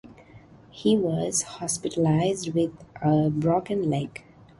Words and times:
He 0.71 0.97
was 0.97 1.43
hospitalized 1.43 2.55
with 2.55 2.71
a 3.03 3.29
broken 3.29 3.87
leg. 3.87 4.23